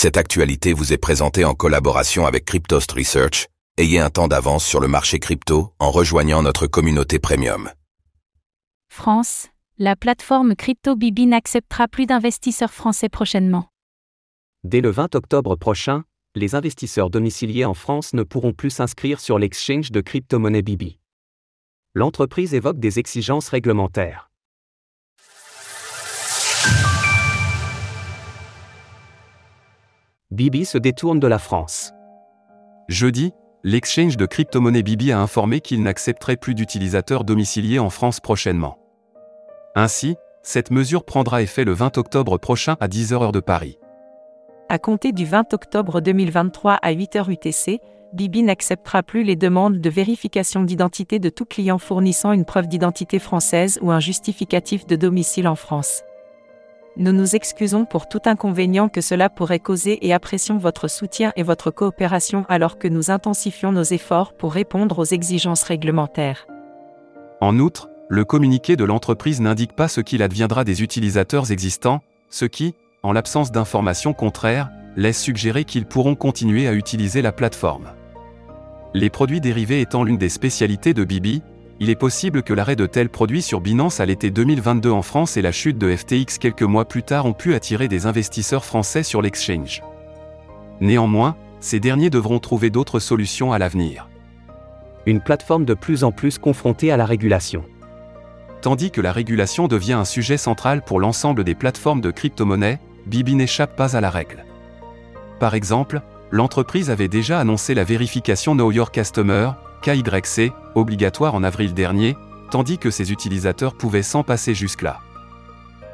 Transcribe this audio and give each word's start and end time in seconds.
Cette 0.00 0.16
actualité 0.16 0.74
vous 0.74 0.92
est 0.92 0.96
présentée 0.96 1.44
en 1.44 1.54
collaboration 1.54 2.24
avec 2.24 2.44
Cryptost 2.44 2.92
Research. 2.92 3.48
Ayez 3.78 3.98
un 3.98 4.10
temps 4.10 4.28
d'avance 4.28 4.64
sur 4.64 4.78
le 4.78 4.86
marché 4.86 5.18
crypto 5.18 5.72
en 5.80 5.90
rejoignant 5.90 6.40
notre 6.40 6.68
communauté 6.68 7.18
premium. 7.18 7.68
France, 8.88 9.48
la 9.76 9.96
plateforme 9.96 10.54
CryptoBibi 10.54 11.26
n'acceptera 11.26 11.88
plus 11.88 12.06
d'investisseurs 12.06 12.72
français 12.72 13.08
prochainement. 13.08 13.72
Dès 14.62 14.82
le 14.82 14.90
20 14.90 15.16
octobre 15.16 15.56
prochain, 15.56 16.04
les 16.36 16.54
investisseurs 16.54 17.10
domiciliés 17.10 17.64
en 17.64 17.74
France 17.74 18.14
ne 18.14 18.22
pourront 18.22 18.52
plus 18.52 18.70
s'inscrire 18.70 19.18
sur 19.18 19.36
l'exchange 19.40 19.90
de 19.90 20.00
crypto-monnaie 20.00 20.62
Bibi. 20.62 21.00
L'entreprise 21.94 22.54
évoque 22.54 22.78
des 22.78 23.00
exigences 23.00 23.48
réglementaires. 23.48 24.27
Bibi 30.38 30.64
se 30.64 30.78
détourne 30.78 31.18
de 31.18 31.26
la 31.26 31.40
France. 31.40 31.92
Jeudi, 32.86 33.32
l'exchange 33.64 34.16
de 34.16 34.24
crypto-monnaie 34.24 34.84
Bibi 34.84 35.10
a 35.10 35.18
informé 35.18 35.60
qu'il 35.60 35.82
n'accepterait 35.82 36.36
plus 36.36 36.54
d'utilisateurs 36.54 37.24
domiciliés 37.24 37.80
en 37.80 37.90
France 37.90 38.20
prochainement. 38.20 38.78
Ainsi, 39.74 40.14
cette 40.44 40.70
mesure 40.70 41.04
prendra 41.04 41.42
effet 41.42 41.64
le 41.64 41.72
20 41.72 41.98
octobre 41.98 42.38
prochain 42.38 42.76
à 42.78 42.86
10h 42.86 43.14
heure 43.14 43.32
de 43.32 43.40
Paris. 43.40 43.80
À 44.68 44.78
compter 44.78 45.10
du 45.10 45.24
20 45.24 45.54
octobre 45.54 46.00
2023 46.00 46.74
à 46.74 46.92
8h 46.92 47.32
UTC, 47.32 47.80
Bibi 48.12 48.44
n'acceptera 48.44 49.02
plus 49.02 49.24
les 49.24 49.34
demandes 49.34 49.80
de 49.80 49.90
vérification 49.90 50.62
d'identité 50.62 51.18
de 51.18 51.30
tout 51.30 51.46
client 51.46 51.78
fournissant 51.78 52.30
une 52.30 52.44
preuve 52.44 52.68
d'identité 52.68 53.18
française 53.18 53.80
ou 53.82 53.90
un 53.90 53.98
justificatif 53.98 54.86
de 54.86 54.94
domicile 54.94 55.48
en 55.48 55.56
France. 55.56 56.04
Nous 57.00 57.12
nous 57.12 57.36
excusons 57.36 57.84
pour 57.84 58.08
tout 58.08 58.22
inconvénient 58.24 58.88
que 58.88 59.00
cela 59.00 59.30
pourrait 59.30 59.60
causer 59.60 60.04
et 60.04 60.12
apprécions 60.12 60.58
votre 60.58 60.88
soutien 60.88 61.32
et 61.36 61.44
votre 61.44 61.70
coopération 61.70 62.44
alors 62.48 62.76
que 62.76 62.88
nous 62.88 63.12
intensifions 63.12 63.70
nos 63.70 63.84
efforts 63.84 64.32
pour 64.32 64.52
répondre 64.52 64.98
aux 64.98 65.04
exigences 65.04 65.62
réglementaires. 65.62 66.48
En 67.40 67.60
outre, 67.60 67.88
le 68.08 68.24
communiqué 68.24 68.74
de 68.74 68.82
l'entreprise 68.82 69.40
n'indique 69.40 69.74
pas 69.74 69.86
ce 69.86 70.00
qu'il 70.00 70.24
adviendra 70.24 70.64
des 70.64 70.82
utilisateurs 70.82 71.52
existants, 71.52 72.02
ce 72.30 72.46
qui, 72.46 72.74
en 73.04 73.12
l'absence 73.12 73.52
d'informations 73.52 74.12
contraires, 74.12 74.68
laisse 74.96 75.22
suggérer 75.22 75.64
qu'ils 75.64 75.86
pourront 75.86 76.16
continuer 76.16 76.66
à 76.66 76.72
utiliser 76.72 77.22
la 77.22 77.30
plateforme. 77.30 77.92
Les 78.92 79.08
produits 79.08 79.40
dérivés 79.40 79.80
étant 79.80 80.02
l'une 80.02 80.18
des 80.18 80.28
spécialités 80.28 80.94
de 80.94 81.04
Bibi, 81.04 81.42
il 81.80 81.90
est 81.90 81.96
possible 81.96 82.42
que 82.42 82.52
l'arrêt 82.52 82.76
de 82.76 82.86
tels 82.86 83.08
produits 83.08 83.42
sur 83.42 83.60
Binance 83.60 84.00
à 84.00 84.06
l'été 84.06 84.30
2022 84.30 84.90
en 84.90 85.02
France 85.02 85.36
et 85.36 85.42
la 85.42 85.52
chute 85.52 85.78
de 85.78 85.94
FTX 85.94 86.38
quelques 86.38 86.62
mois 86.62 86.84
plus 86.84 87.04
tard 87.04 87.26
ont 87.26 87.32
pu 87.32 87.54
attirer 87.54 87.86
des 87.86 88.06
investisseurs 88.06 88.64
français 88.64 89.04
sur 89.04 89.22
l'exchange. 89.22 89.82
Néanmoins, 90.80 91.36
ces 91.60 91.78
derniers 91.78 92.10
devront 92.10 92.40
trouver 92.40 92.70
d'autres 92.70 92.98
solutions 92.98 93.52
à 93.52 93.58
l'avenir. 93.58 94.08
Une 95.06 95.20
plateforme 95.20 95.64
de 95.64 95.74
plus 95.74 96.02
en 96.02 96.10
plus 96.10 96.38
confrontée 96.38 96.90
à 96.90 96.96
la 96.96 97.06
régulation. 97.06 97.64
Tandis 98.60 98.90
que 98.90 99.00
la 99.00 99.12
régulation 99.12 99.68
devient 99.68 99.92
un 99.92 100.04
sujet 100.04 100.36
central 100.36 100.82
pour 100.82 100.98
l'ensemble 100.98 101.44
des 101.44 101.54
plateformes 101.54 102.00
de 102.00 102.10
crypto-monnaies, 102.10 102.80
Bibi 103.06 103.36
n'échappe 103.36 103.76
pas 103.76 103.96
à 103.96 104.00
la 104.00 104.10
règle. 104.10 104.44
Par 105.38 105.54
exemple, 105.54 106.02
l'entreprise 106.32 106.90
avait 106.90 107.08
déjà 107.08 107.38
annoncé 107.38 107.74
la 107.74 107.84
vérification 107.84 108.54
Know 108.54 108.72
Your 108.72 108.90
Customer, 108.90 109.52
KYC, 109.82 110.52
obligatoire 110.74 111.34
en 111.34 111.42
avril 111.42 111.74
dernier, 111.74 112.16
tandis 112.50 112.78
que 112.78 112.90
ses 112.90 113.12
utilisateurs 113.12 113.74
pouvaient 113.74 114.02
s'en 114.02 114.22
passer 114.22 114.54
jusque-là. 114.54 114.98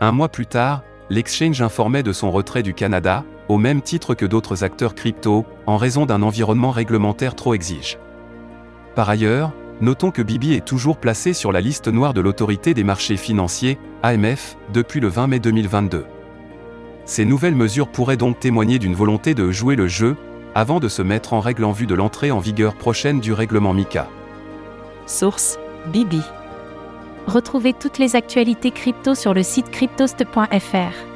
Un 0.00 0.12
mois 0.12 0.28
plus 0.28 0.46
tard, 0.46 0.82
l'exchange 1.10 1.60
informait 1.62 2.02
de 2.02 2.12
son 2.12 2.30
retrait 2.30 2.62
du 2.62 2.74
Canada, 2.74 3.24
au 3.48 3.58
même 3.58 3.82
titre 3.82 4.14
que 4.14 4.26
d'autres 4.26 4.64
acteurs 4.64 4.94
crypto, 4.94 5.44
en 5.66 5.76
raison 5.76 6.06
d'un 6.06 6.22
environnement 6.22 6.70
réglementaire 6.70 7.34
trop 7.34 7.54
exige. 7.54 7.98
Par 8.94 9.10
ailleurs, 9.10 9.52
notons 9.80 10.10
que 10.10 10.22
Bibi 10.22 10.54
est 10.54 10.64
toujours 10.64 10.98
placé 10.98 11.32
sur 11.32 11.52
la 11.52 11.60
liste 11.60 11.88
noire 11.88 12.14
de 12.14 12.20
l'autorité 12.20 12.74
des 12.74 12.84
marchés 12.84 13.16
financiers, 13.16 13.78
AMF, 14.02 14.56
depuis 14.72 15.00
le 15.00 15.08
20 15.08 15.26
mai 15.26 15.38
2022. 15.40 16.06
Ces 17.04 17.24
nouvelles 17.24 17.56
mesures 17.56 17.88
pourraient 17.88 18.16
donc 18.16 18.38
témoigner 18.38 18.78
d'une 18.78 18.94
volonté 18.94 19.34
de 19.34 19.50
jouer 19.50 19.74
le 19.74 19.88
jeu, 19.88 20.16
avant 20.54 20.80
de 20.80 20.88
se 20.88 21.02
mettre 21.02 21.32
en 21.32 21.40
règle 21.40 21.64
en 21.64 21.72
vue 21.72 21.86
de 21.86 21.94
l'entrée 21.94 22.30
en 22.30 22.38
vigueur 22.38 22.74
prochaine 22.74 23.20
du 23.20 23.32
règlement 23.32 23.72
MICA. 23.72 24.08
Source 25.06 25.58
Bibi. 25.86 26.22
Retrouvez 27.26 27.72
toutes 27.72 27.98
les 27.98 28.16
actualités 28.16 28.70
crypto 28.70 29.14
sur 29.14 29.34
le 29.34 29.42
site 29.42 29.70
cryptost.fr. 29.70 31.09